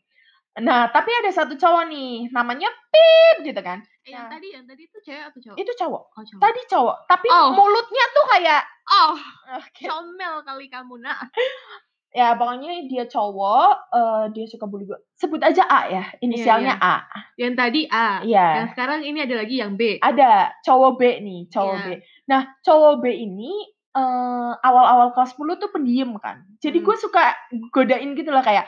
[0.58, 4.38] nah tapi ada satu cowok nih namanya Pip gitu kan Eh, yang Nah.
[4.38, 5.58] tadi yang tadi itu cewek atau cowok?
[5.58, 6.40] itu cowok Oh, cowok.
[6.40, 7.50] tadi cowok tapi Oh.
[7.52, 9.18] mulutnya tuh kayak Oh,
[9.56, 9.82] oke.
[9.84, 11.20] comel kali kamu nak.
[12.14, 17.04] ya pokoknya dia cowok eh, dia suka bully gue sebut aja A ya inisialnya A
[17.36, 18.22] Yang tadi A.
[18.22, 20.00] Iya Yang sekarang ini ada lagi yang B.
[20.00, 21.84] ada cowok B nih cowok Iya.
[21.84, 21.90] B
[22.26, 23.52] nah cowok B ini
[23.96, 26.86] eh, awal-awal kelas 10 tuh pendiam kan jadi Hmm.
[26.86, 27.24] gue suka
[27.72, 28.68] godain gitu loh kayak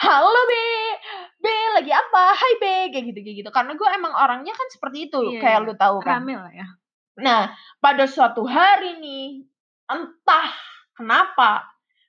[0.00, 0.52] halo B
[1.38, 5.10] B lagi apa Hai B kayak gitu kayak gitu karena gue emang orangnya kan seperti
[5.10, 5.66] itu Iya, kayak iya.
[5.66, 6.66] lu tahu kan Rame lah ya.
[7.12, 7.42] Nah,
[7.76, 9.44] pada suatu hari nih,
[9.84, 10.48] entah
[10.94, 11.66] kenapa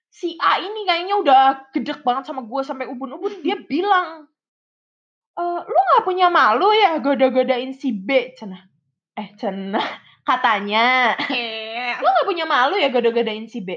[0.08, 1.42] si A ini kayaknya udah
[1.74, 3.42] gedek banget sama gue sampai ubun-ubun.
[3.42, 4.30] Dia bilang,
[5.34, 8.64] e, lu nggak punya malu ya goda-godain si B, cenah.
[9.18, 9.84] Eh, cenah.
[10.30, 11.18] Katanya.
[11.34, 11.73] Eh,
[12.04, 13.72] Lu gak punya malu ya goda-godain si B?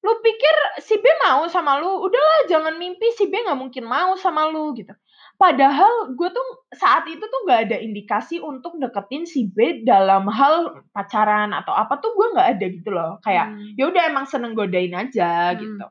[0.00, 2.02] Lu pikir si B mau sama lu?
[2.02, 4.90] Udahlah jangan mimpi si B gak mungkin mau sama lu gitu.
[5.36, 10.84] Padahal gue tuh saat itu tuh gak ada indikasi untuk deketin si B dalam hal
[10.90, 13.22] pacaran atau apa tuh gue gak ada gitu loh.
[13.22, 13.76] Kayak Hmm.
[13.76, 15.60] ya udah emang seneng godain aja Hmm.
[15.60, 15.86] gitu.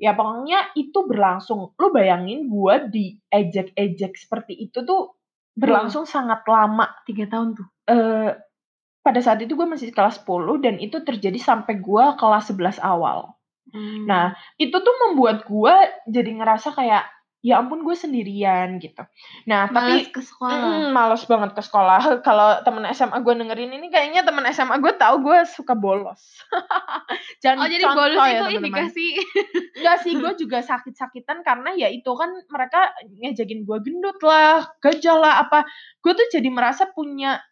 [0.00, 1.76] Ya pokoknya itu berlangsung.
[1.78, 5.14] Lu bayangin gue diejek-ejek seperti itu tuh
[5.54, 6.90] berlangsung sangat lama.
[7.06, 7.66] Tiga tahun tuh.
[7.86, 8.30] Eh
[9.04, 13.36] pada saat itu gue masih kelas 10 dan itu terjadi sampai gue kelas 11 awal.
[13.68, 14.08] Hmm.
[14.08, 15.74] Nah, itu tuh membuat gue
[16.08, 17.04] jadi ngerasa kayak
[17.44, 19.04] ya ampun gue sendirian gitu.
[19.44, 20.88] Nah, Males tapi ke sekolah.
[20.88, 22.00] Mm, males banget ke sekolah.
[22.26, 26.40] Kalau temen SMA gue dengerin ini, kayaknya temen SMA gue tahu gue suka bolos.
[27.44, 28.56] Jangan Oh jadi bolos ya, itu teman-teman.
[28.64, 29.06] indikasi.
[29.76, 35.20] Enggak sih, gue juga sakit-sakitan karena ya itu kan mereka ngejakin gue gendut lah, gajah
[35.20, 35.68] lah, apa.
[36.00, 37.44] Gue tuh jadi merasa punya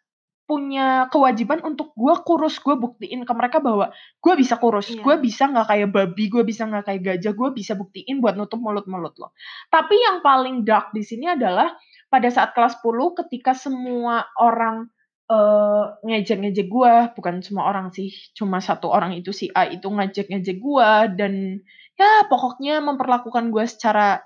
[0.53, 2.61] punya kewajiban untuk gue kurus.
[2.61, 3.89] Gue buktiin ke mereka bahwa
[4.21, 4.93] gue bisa kurus.
[4.93, 5.01] Iya.
[5.01, 8.61] Gue bisa nggak kayak babi, gue bisa nggak kayak gajah, gue bisa buktiin buat nutup
[8.61, 9.33] mulut-mulut lo.
[9.73, 11.73] Tapi yang paling dark di sini adalah
[12.05, 18.61] pada saat kelas 10 ketika semua orang eh ngejek-ngejek gue, bukan semua orang sih, cuma
[18.61, 21.63] satu orang itu si A itu ngejek-ngejek gue dan
[21.97, 24.21] ya pokoknya memperlakukan gue secara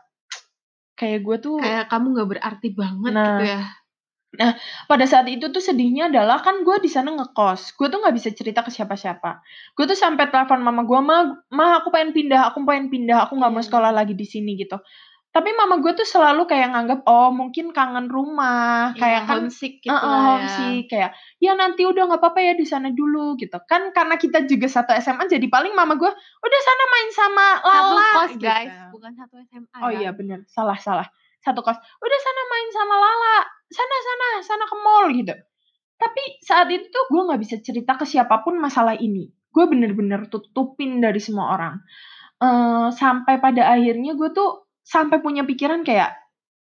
[0.98, 3.62] kayak gue tuh Kayak kamu nggak berarti banget Nah, gitu ya.
[4.86, 8.30] Pada saat itu tuh sedihnya adalah kan gue di sana ngekos gue tuh nggak bisa
[8.30, 9.42] cerita ke siapa-siapa
[9.74, 11.18] gue tuh sampai telepon mama gue ma
[11.50, 13.66] ma aku pengen pindah aku pengen pindah aku nggak mau Hmm.
[13.66, 14.78] sekolah lagi di sini gitu
[15.28, 19.74] tapi mama gue tuh selalu kayak nganggap oh mungkin kangen rumah kayak Iya, kan homesick
[19.80, 20.26] gitu Heeh, lah ya.
[20.26, 20.84] homesick.
[20.88, 24.66] kayak ya nanti udah nggak apa-apa ya di sana dulu gitu kan karena kita juga
[24.66, 28.44] satu SMA jadi paling mama gue udah sana main sama Satu Lala kos gitu.
[28.44, 30.00] guys, bukan satu SMA Oh ya.
[30.00, 31.06] iya bener, salah salah.
[31.38, 31.78] Satu kos.
[31.78, 35.36] Udah sana main sama Lala, sana sana sana ke mall gitu.
[35.98, 39.34] Tapi saat itu tuh gue nggak bisa cerita ke siapa pun masalah ini.
[39.50, 41.76] Gue bener-bener tutupin dari semua orang.
[42.38, 46.16] Eh sampai pada akhirnya gue tuh sampai punya pikiran kayak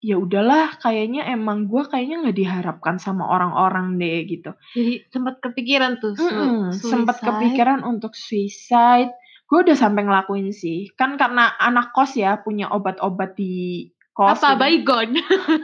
[0.06, 4.54] ya udahlah kayaknya emang gue kayaknya nggak diharapkan sama orang-orang deh gitu.
[4.78, 9.12] Jadi sempat kepikiran tuh su Mm-mm, sempat kepikiran untuk suicide.
[9.46, 10.94] Gue udah sampai ngelakuin sih.
[10.94, 14.40] Kan karena anak kos ya punya obat-obat di kos.
[14.40, 14.62] Apa gitu.
[14.64, 15.10] baygon?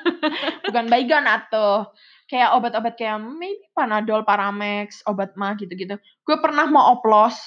[0.68, 1.88] Bukan baygon atau
[2.28, 5.96] kayak obat-obat kayak maybe Panadol, Paramex, obat mah gitu-gitu.
[6.24, 7.40] Gue pernah mau oplos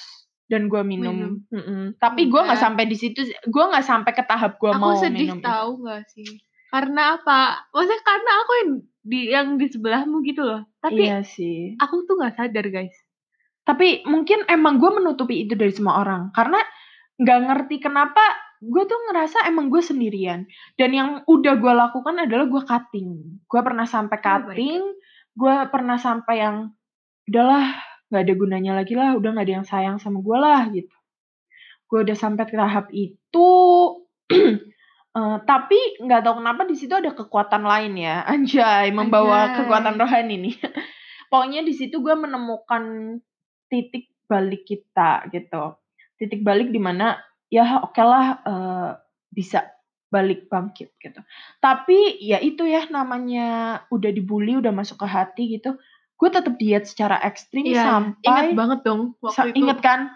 [0.45, 1.41] dan gue minum.
[1.49, 1.97] Mm-mm.
[1.97, 3.25] Tapi gue nggak sampai di situ.
[3.49, 5.39] Gue nggak sampai ke tahap gue Aku mau sedih minum.
[5.41, 5.45] itu.
[5.45, 6.29] tahu nggak sih?
[6.69, 7.65] Karena apa?
[7.73, 8.71] Maksudnya karena aku yang
[9.05, 10.61] di yang di sebelahmu gitu loh.
[10.81, 11.73] Tapi Iya sih.
[11.77, 12.93] aku tuh nggak sadar guys.
[13.65, 16.29] Tapi mungkin emang gue menutupi itu dari semua orang.
[16.29, 16.61] Karena
[17.17, 18.21] nggak ngerti kenapa
[18.65, 20.49] gue tuh ngerasa emang gue sendirian.
[20.75, 23.09] Dan yang udah gue lakukan adalah gue cutting.
[23.45, 24.83] Gue pernah sampai Oh cutting.
[25.35, 26.57] gue pernah sampai yang
[27.27, 27.75] udahlah
[28.09, 29.13] nggak ada gunanya lagi lah.
[29.17, 30.95] Udah nggak ada yang sayang sama gue lah gitu.
[31.85, 33.49] Gue udah sampai ke tahap itu.
[35.15, 38.19] Eh, tapi nggak tahu kenapa di situ ada kekuatan lain ya.
[38.35, 39.63] Anjay, membawa Anjay.
[39.63, 40.55] kekuatan rohani nih.
[41.31, 43.15] Pokoknya di situ gue menemukan
[43.71, 45.79] titik balik kita gitu.
[46.19, 47.15] Titik balik di mana
[47.49, 48.89] ya oke lah eh,
[49.29, 49.69] bisa
[50.13, 51.19] balik bangkit gitu.
[51.59, 55.75] Tapi ya itu ya namanya udah dibully, udah masuk ke hati gitu.
[56.15, 57.87] Gue tetap diet secara ekstrim Iya, ingat
[58.23, 59.59] sampai banget dong waktu itu.
[59.65, 60.15] inget kan?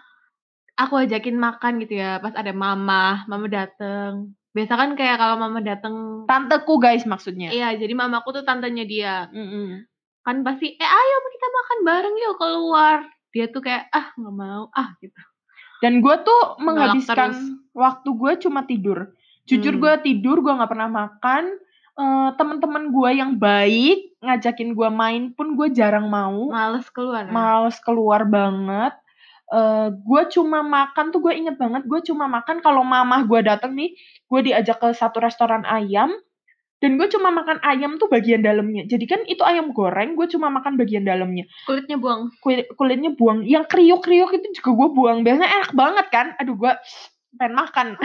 [0.80, 4.32] Aku ajakin makan gitu ya, pas ada mama, mama dateng.
[4.56, 7.52] Biasa kan kayak kalau mama dateng, Tanteku guys maksudnya.
[7.52, 9.28] iya jadi mamaku tuh tantenya dia.
[9.36, 9.84] Mm-mm.
[10.24, 12.98] Kan pasti, eh ayo kita makan bareng yuk keluar.
[13.36, 15.20] Dia tuh kayak, ah nggak mau, ah gitu.
[15.80, 17.32] Dan gue tuh menghabiskan
[17.72, 19.16] waktu gue cuma tidur.
[19.48, 19.82] Jujur Hmm.
[19.82, 21.44] gue tidur, gue nggak pernah makan.
[22.00, 26.52] Eh teman-teman gue yang baik ngajakin gue main pun gue jarang mau.
[26.52, 27.32] Males keluar ya.
[27.32, 28.94] Males keluar banget.
[29.50, 31.84] Eh gue cuma makan tuh gue inget banget.
[31.88, 33.96] Gue cuma makan kalau mamah gue dateng nih,
[34.28, 36.12] gue diajak ke satu restoran ayam.
[36.80, 38.88] Dan gue cuma makan ayam tuh bagian dalamnya.
[38.88, 41.44] Jadi kan itu ayam goreng, gue cuma makan bagian dalamnya.
[41.68, 42.32] Kulitnya buang.
[42.40, 43.44] kulit kulitnya buang.
[43.44, 45.18] Yang kriuk kriuk itu juga gue buang.
[45.28, 46.28] Biasanya enak banget kan?
[46.40, 46.72] Aduh gue
[47.36, 47.88] pengen makan.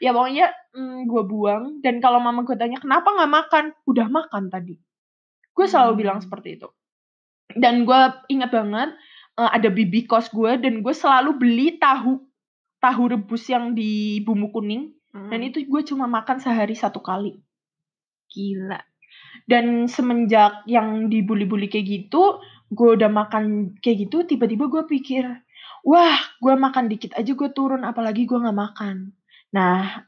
[0.00, 1.64] Ya pokoknya mm, gue buang.
[1.84, 3.64] Dan kalau mama gue tanya kenapa nggak makan?
[3.84, 4.80] Udah makan tadi.
[5.52, 6.00] Gue selalu Hmm.
[6.00, 6.68] bilang seperti itu.
[7.52, 8.00] Dan gue
[8.32, 8.96] ingat banget
[9.36, 12.16] eh, ada bibi kos gue dan gue selalu beli tahu
[12.80, 15.48] tahu rebus yang di bumbu kuning dan Hmm.
[15.48, 17.38] itu gue cuma makan sehari satu kali
[18.28, 18.78] gila.
[19.46, 22.38] dan semenjak yang dibully-bully kayak gitu,
[22.70, 25.26] gue udah makan kayak gitu, tiba-tiba gue pikir,
[25.82, 29.10] wah, gue makan dikit aja gue turun, apalagi gue nggak makan.
[29.50, 30.06] Nah,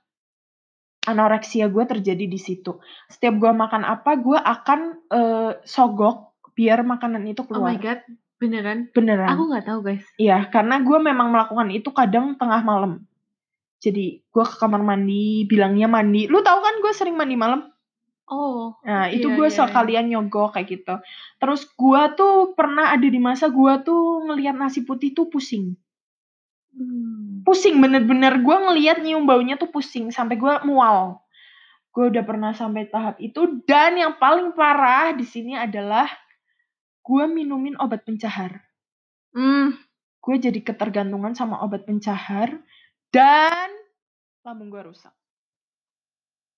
[1.03, 2.79] anoreksia gue terjadi di situ.
[3.11, 7.75] Setiap gue makan apa, gue akan eh, sogok biar makanan itu Oh my keluar.
[7.79, 8.01] god.
[8.38, 8.91] Beneran?
[8.91, 9.31] Beneran.
[9.35, 10.03] Aku nggak tahu guys.
[10.15, 13.07] Iya, karena gue memang melakukan itu kadang tengah malam.
[13.83, 16.31] Jadi gue ke kamar mandi, bilangnya mandi.
[16.31, 17.66] Lu tahu kan gue sering mandi malam?
[18.31, 18.79] Oh.
[18.87, 20.95] Nah, itu Iya, gue iya, sekalian nyogok kayak gitu.
[21.42, 25.75] Terus gue tuh pernah ada di masa gue tuh ngelihat nasi putih tuh pusing.
[26.73, 27.42] Hmm.
[27.42, 31.18] Pusing bener-bener gue ngelihat nyium baunya tuh pusing sampai gue mual.
[31.92, 36.09] Gue udah pernah sampai tahap itu dan yang paling parah di sini adalah
[37.03, 38.62] gue minumin obat pencahar.
[39.35, 39.77] Hmm.
[40.23, 42.62] Gue jadi ketergantungan sama obat pencahar
[43.12, 43.68] dan
[44.42, 45.14] lambung gue rusak.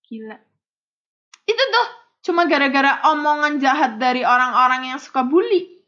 [0.09, 0.38] Gila.
[1.45, 1.88] Itu tuh
[2.25, 5.85] cuma gara-gara omongan jahat dari orang-orang yang suka bully.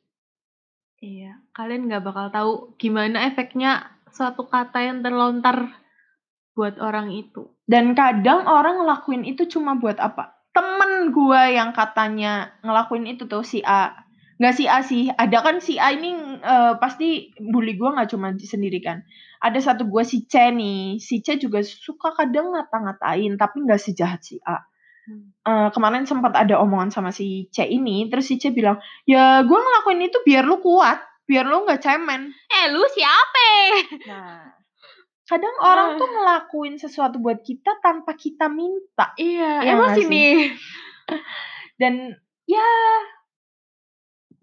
[1.01, 1.41] Iya.
[1.57, 5.73] Kalian nggak bakal tahu gimana efeknya suatu kata yang terlontar
[6.57, 7.53] buat orang itu.
[7.69, 10.37] Dan kadang orang ngelakuin itu cuma buat apa?
[10.57, 14.06] Temen gue yang katanya ngelakuin itu tuh si A.
[14.37, 18.37] Nggak si A sih, ada kan si A ini eh, pasti bully gue nggak cuma
[18.37, 19.01] sendiri kan.
[19.41, 24.21] Ada satu gue si C nih, si C juga suka kadang ngata-ngatain, tapi nggak sejahat
[24.21, 24.61] si A.
[25.07, 25.33] Hmm.
[25.47, 28.77] Eh, kemarin sempat ada omongan sama si C ini, terus si C bilang,
[29.09, 32.33] ya gue ngelakuin itu biar lu kuat, biar lu nggak cemen.
[32.33, 33.49] Eh, lu siapa?
[34.05, 34.57] Nah,
[35.27, 39.11] kadang orang tuh ngelakuin sesuatu buat kita tanpa kita minta.
[39.19, 40.55] Iya, Iya emang nih.
[41.81, 42.15] Dan
[42.47, 42.67] ya,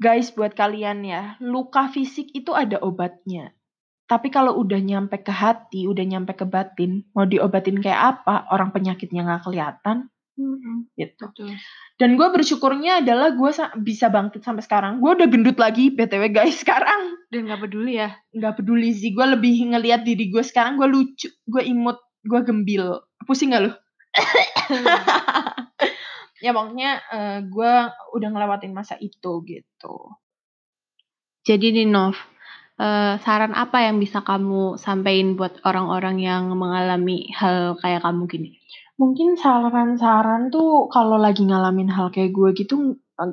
[0.04, 3.56] guys buat kalian ya, luka fisik itu ada obatnya.
[4.04, 8.76] Tapi kalau udah nyampe ke hati, udah nyampe ke batin, mau diobatin kayak apa, orang
[8.76, 10.92] penyakitnya nggak kelihatan, Mm-mm.
[11.00, 11.32] gitu.
[11.32, 11.56] Betul.
[11.96, 15.00] Dan gue bersyukurnya adalah gue bisa bangkit sampai sekarang.
[15.00, 17.16] Gue udah gendut lagi, btw guys sekarang.
[17.32, 18.12] Dan nggak peduli ya.
[18.36, 23.04] nggak peduli sih gue lebih ngelihat diri gue sekarang gue lucu gue imut gue gembil
[23.28, 23.72] pusing gak lu
[26.44, 27.74] ya pokoknya eh, gue
[28.20, 29.96] udah ngelewatin masa itu gitu
[31.44, 32.16] Jadi nih Nov,
[32.80, 38.52] eh, saran apa yang bisa kamu sampaikan buat orang-orang yang mengalami hal kayak kamu gini?
[38.94, 42.76] mungkin saran-saran tuh kalau lagi ngalamin hal kayak gue gitu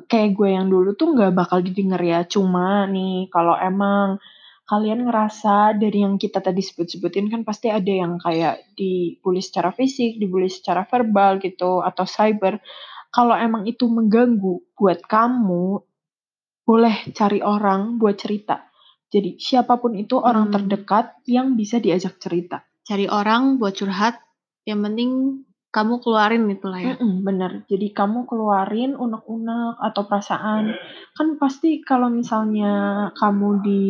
[0.09, 4.17] kayak gue yang dulu tuh nggak bakal didengar ya cuma nih kalau emang
[4.65, 10.15] kalian ngerasa dari yang kita tadi sebut-sebutin kan pasti ada yang kayak dibully secara fisik,
[10.15, 12.55] dibully secara verbal gitu atau cyber.
[13.11, 15.83] Kalau emang itu mengganggu buat kamu,
[16.63, 18.63] boleh cari orang buat cerita.
[19.11, 20.55] Jadi siapa pun itu orang Hmm.
[20.55, 22.63] terdekat yang bisa diajak cerita.
[22.87, 24.23] Cari orang buat curhat,
[24.63, 26.95] yang penting kamu keluarin itu lah ya.
[26.95, 27.51] Mm-mm, bener.
[27.67, 30.71] Jadi kamu keluarin unek-unek atau perasaan.
[31.15, 33.83] Kan pasti kalau misalnya kamu di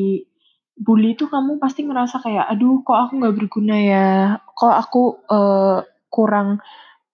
[0.73, 4.09] bully tuh kamu pasti ngerasa kayak, aduh kok aku nggak berguna ya,
[4.57, 5.79] kok aku eh,
[6.09, 6.57] kurang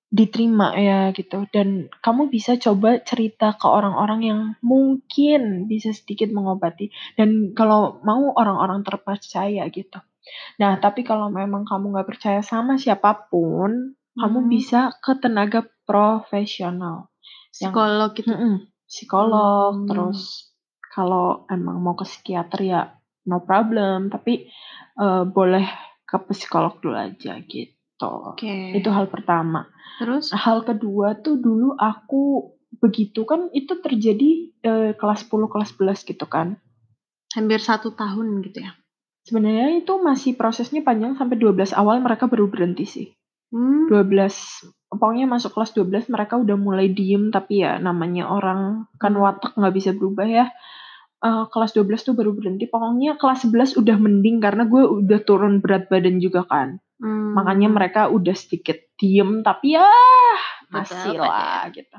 [0.08, 1.46] diterima ya gitu.
[1.52, 6.89] Dan kamu bisa coba cerita ke orang-orang yang mungkin bisa sedikit mengobati.
[7.20, 10.00] Dan kalau mau orang-orang terpercaya gitu.
[10.60, 14.50] Nah, tapi kalau memang kamu nggak percaya sama siapa pun, kamu Hmm.
[14.52, 17.08] bisa ke tenaga profesional.
[17.56, 18.28] Yang- Psikolog gitu.
[18.34, 19.88] Mm-mm, psikolog, Hmm.
[19.88, 20.52] terus
[20.91, 22.82] kalau emang mau ke psikiater ya
[23.30, 24.50] no problem, tapi
[24.98, 25.62] eh, boleh
[26.10, 27.77] ke psikolog dulu aja gitu.
[28.01, 28.77] Oke.
[28.77, 29.65] Itu hal pertama.
[29.97, 30.29] Terus?
[30.33, 34.29] Hal kedua tuh dulu aku begitu kan itu terjadi
[34.62, 36.62] eh, kelas 10 kelas 11 gitu kan.
[37.33, 38.77] Hampir satu tahun gitu ya.
[39.25, 43.07] Sebenarnya itu masih prosesnya panjang sampai 12 awal mereka baru berhenti sih.
[43.49, 43.88] Hmm.
[43.89, 49.23] 12 pokoknya masuk kelas 12 mereka udah mulai diem tapi ya namanya orang kan Hmm.
[49.23, 50.47] watak nggak bisa berubah ya
[51.17, 55.65] Eh, kelas 12 tuh baru berhenti pokoknya kelas 11 udah mending karena gue udah turun
[55.65, 57.38] berat badan juga kan Hmm.
[57.38, 59.86] makanya mereka udah sedikit diem tapi ya
[60.67, 61.93] masih lah gitu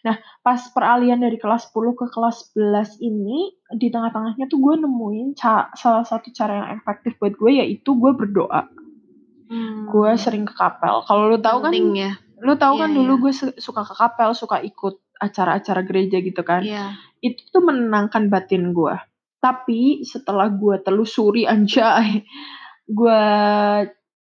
[0.00, 5.34] nah pas peralihan dari kelas 10 ke kelas 11 ini di tengah-tengahnya tuh gue nemuin
[5.34, 8.70] ca- salah satu cara yang efektif buat gue yaitu gue berdoa
[9.44, 9.84] Hmm.
[9.86, 12.16] gue sering ke kapel kalau lu tahu kan ya.
[12.38, 13.20] lu tahu kan Iya, dulu iya.
[13.20, 16.96] gue su- suka ke kapel suka ikut acara-acara gereja gitu kan Iya.
[17.20, 18.96] itu tuh menenangkan batin gue
[19.38, 22.24] tapi setelah gue telusuri anjay
[22.86, 23.20] gue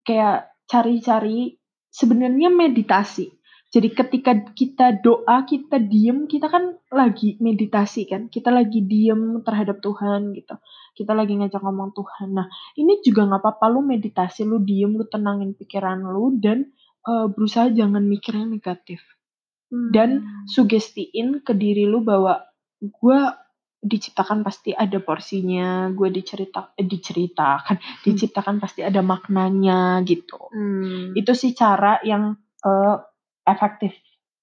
[0.07, 1.59] kayak cari-cari
[1.91, 3.35] sebenarnya meditasi.
[3.67, 8.31] Jadi ketika kita doa kita diem kita kan lagi meditasi kan?
[8.31, 10.55] Kita lagi diem terhadap Tuhan gitu.
[10.95, 12.31] Kita lagi ngajak ngomong Tuhan.
[12.31, 12.47] Nah
[12.79, 16.71] ini juga nggak apa-apa lu meditasi lu diem lu tenangin pikiran lu dan
[17.03, 19.03] eh, berusaha jangan mikir yang negatif.
[19.67, 19.91] Hmm.
[19.91, 20.09] dan
[20.47, 22.39] sugestiin ke diri lu bahwa
[22.79, 23.19] gue
[23.87, 30.51] diciptakan pasti ada porsinya, gue dicerita eh, diceritakan, diciptakan pasti ada maknanya gitu.
[30.51, 31.15] Hmm.
[31.15, 32.97] Itu sih cara yang eh,
[33.47, 33.95] efektif.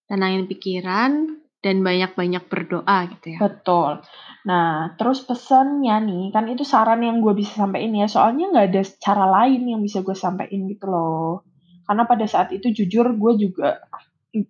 [0.05, 3.39] tenangin pikiran dan banyak-banyak berdoa gitu ya.
[3.41, 4.05] Betul.
[4.45, 8.83] Nah, terus pesannya nih, kan itu saran yang gue bisa sampaikan ya, soalnya nggak ada
[9.01, 11.49] cara lain yang bisa gue sampaikan gitu loh.
[11.89, 13.81] Karena pada saat itu jujur gue juga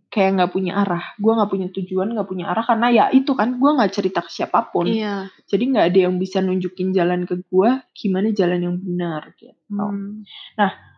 [0.09, 3.61] kayak nggak punya arah, gue nggak punya tujuan, nggak punya arah karena ya itu kan
[3.61, 5.29] gue nggak cerita ke siapa pun, Iya.
[5.45, 9.53] jadi nggak ada yang bisa nunjukin jalan ke gue gimana jalan yang benar gitu.
[9.69, 10.25] Hmm.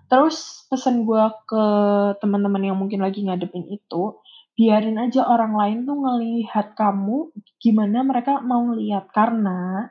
[0.07, 1.65] Terus pesan gue ke
[2.23, 4.23] teman-teman yang mungkin lagi ngadepin itu,
[4.55, 9.91] biarin aja orang lain tuh ngelihat kamu gimana mereka mau ngelihat karena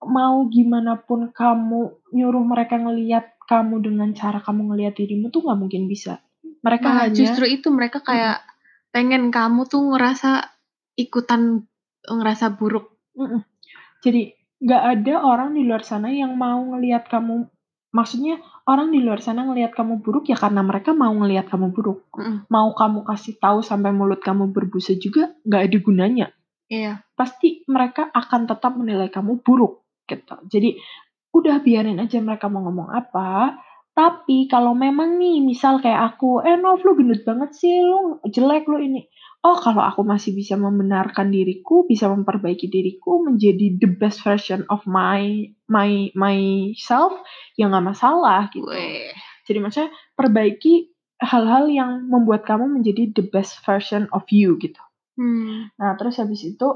[0.00, 5.60] mau gimana pun kamu nyuruh mereka ngelihat kamu dengan cara kamu ngelihat dirimu tuh nggak
[5.60, 6.24] mungkin bisa.
[6.60, 8.44] Mereka Nah, hanya justru itu mereka kayak
[8.90, 10.44] pengen kamu tuh ngerasa
[10.98, 11.64] ikutan
[12.04, 13.00] ngerasa buruk.
[13.16, 13.40] Mm-mm.
[14.04, 17.48] Jadi nggak ada orang di luar sana yang mau ngelihat kamu.
[17.90, 18.38] Maksudnya
[18.70, 22.06] orang di luar sana ngelihat kamu buruk ya karena mereka mau ngelihat kamu buruk.
[22.14, 22.46] Mm-mm.
[22.52, 26.26] Mau kamu kasih tahu sampai mulut kamu berbusa juga nggak ada gunanya.
[26.70, 27.02] Iya.
[27.18, 30.38] Pasti mereka akan tetap menilai kamu buruk gitu.
[30.46, 30.78] Jadi
[31.30, 33.58] udah biarin aja mereka mau ngomong apa.
[33.90, 38.70] Tapi kalau memang nih misal kayak aku, eh Nov lu gendut banget sih, lu jelek
[38.70, 39.10] lu ini.
[39.40, 44.84] Oh kalau aku masih bisa membenarkan diriku, bisa memperbaiki diriku menjadi the best version of
[44.84, 47.16] my my myself,
[47.56, 48.68] ya nggak masalah gitu.
[48.68, 49.10] Weh.
[49.48, 54.80] Jadi maksudnya perbaiki hal-hal yang membuat kamu menjadi the best version of you gitu.
[55.16, 55.72] Hmm.
[55.76, 56.68] Nah terus habis itu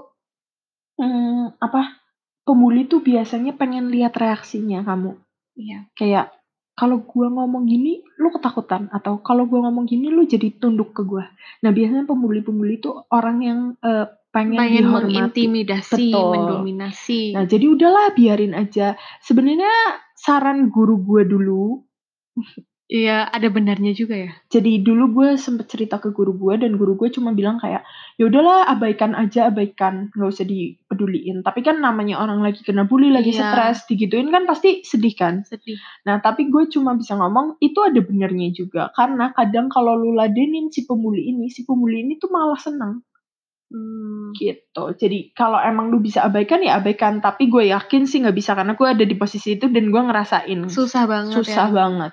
[1.01, 2.01] hmm, apa?
[2.45, 5.17] Pembuli tuh biasanya pengen lihat reaksinya kamu.
[5.57, 5.89] Iya.
[5.97, 6.44] Kayak
[6.75, 11.07] kalau gua ngomong gini, lu ketakutan atau kalau gua ngomong gini, lu jadi tunduk ke
[11.07, 11.23] gua.
[11.63, 15.07] Nah biasanya pembuli-pembuli tuh orang yang eh, pengen, Pengen dihormati.
[15.15, 16.29] mengintimidasi, Betul.
[16.35, 17.23] mendominasi.
[17.39, 18.99] Nah jadi udahlah biarin aja.
[19.23, 19.71] Sebenarnya
[20.19, 21.87] saran guru gua dulu
[22.85, 24.31] Iya, ada benarnya juga ya.
[24.47, 27.81] jadi dulu gue sempet cerita ke guru gue dan guru gue cuma bilang kayak
[28.15, 33.09] ya udahlah abaikan aja abaikan nggak usah dipeduliin tapi kan namanya orang lagi kena bully
[33.09, 33.41] lagi Iya.
[33.51, 35.81] stres digituin kan pasti sedih kan Sedih.
[36.05, 40.69] nah tapi gue cuma bisa ngomong itu ada benernya juga karena kadang kalau lu ladenin
[40.69, 43.01] si pembuli ini si pembuli ini tuh malah senang
[43.65, 44.31] Hmm.
[44.37, 48.55] gitu jadi kalau emang lu bisa abaikan ya abaikan tapi gue yakin sih nggak bisa
[48.55, 51.75] karena gue ada di posisi itu dan gue ngerasain Susah banget susah ya.
[51.75, 52.13] banget.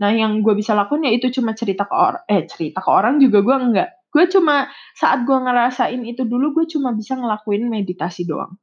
[0.00, 3.20] Nah, yang gue bisa lakuin ya itu cuma cerita ke orang, eh cerita ke orang
[3.20, 3.90] juga gue enggak.
[4.12, 8.56] Gue cuma saat gue ngerasain itu dulu gue cuma bisa ngelakuin meditasi doang.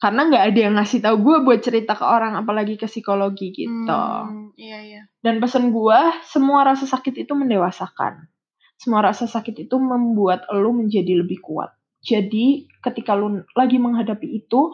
[0.00, 3.84] Karena nggak ada yang ngasih tahu gue buat cerita ke orang, apalagi ke psikologi gitu.
[3.92, 5.02] Hmm, iya iya.
[5.20, 8.24] Dan pesan gue, semua rasa sakit itu mendewasakan.
[8.80, 11.76] Semua rasa sakit itu membuat lo menjadi lebih kuat.
[12.00, 14.72] Jadi ketika lo lagi menghadapi itu,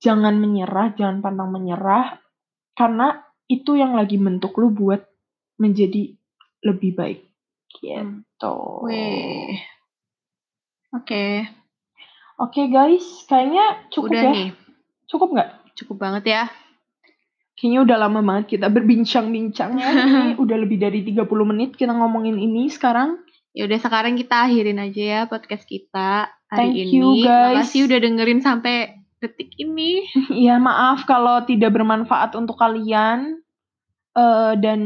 [0.00, 2.16] jangan menyerah, jangan pantang menyerah,
[2.72, 3.20] karena
[3.52, 5.04] itu yang lagi bentuk lo buat
[5.62, 6.18] menjadi
[6.66, 7.20] lebih baik.
[7.70, 8.56] Gitu.
[8.82, 9.54] Weh.
[10.92, 11.46] Oke,
[12.42, 14.32] Oke guys, kayaknya cukup udah ya.
[14.34, 14.48] nih.
[15.06, 15.50] Cukup nggak?
[15.78, 16.42] Cukup banget ya.
[17.54, 19.88] Kayaknya udah lama banget kita berbincang-bincang ya.
[19.94, 23.22] Ini udah lebih dari 30 menit kita ngomongin ini sekarang.
[23.54, 26.92] Ya udah sekarang kita akhirin aja ya podcast kita hari Thank ini.
[26.98, 27.62] you, guys.
[27.62, 28.76] Makasih udah dengerin sampai
[29.22, 30.02] detik ini.
[30.42, 33.42] Iya maaf kalau tidak bermanfaat untuk kalian
[34.12, 34.80] Eh, dan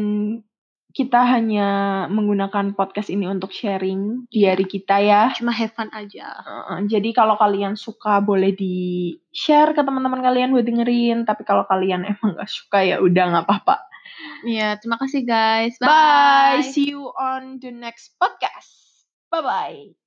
[0.96, 1.68] kita hanya
[2.08, 5.28] menggunakan podcast ini untuk sharing di hari kita ya.
[5.36, 6.40] Cuma have fun aja.
[6.40, 11.28] Eh, jadi kalau kalian suka boleh di share ke teman-teman kalian buat dengerin.
[11.28, 13.76] Tapi kalau kalian emang gak suka ya udah nggak apa-apa.
[14.48, 15.76] Iya, terima kasih guys.
[15.76, 16.64] Bye.
[16.64, 19.04] See you on the next podcast.
[19.28, 20.05] Bye bye.